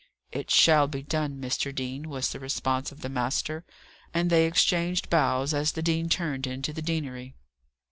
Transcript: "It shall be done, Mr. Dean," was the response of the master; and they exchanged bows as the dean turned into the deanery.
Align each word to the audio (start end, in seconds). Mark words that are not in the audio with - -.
"It 0.31 0.49
shall 0.49 0.87
be 0.87 1.03
done, 1.03 1.39
Mr. 1.39 1.71
Dean," 1.75 2.09
was 2.09 2.31
the 2.31 2.39
response 2.39 2.91
of 2.91 3.01
the 3.01 3.07
master; 3.09 3.63
and 4.15 4.31
they 4.31 4.47
exchanged 4.47 5.11
bows 5.11 5.53
as 5.53 5.73
the 5.73 5.83
dean 5.83 6.09
turned 6.09 6.47
into 6.47 6.73
the 6.73 6.81
deanery. 6.81 7.35